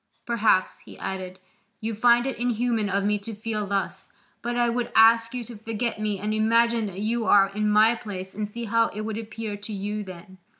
[0.25, 1.37] Perhaps," he added,
[1.79, 5.55] "you find it inhuman of me to feel thus, but I would ask you to
[5.57, 9.19] forget me and imagine that you are in my place and see how it would
[9.19, 10.39] appear to you then.